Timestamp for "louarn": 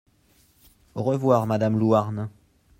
1.77-2.31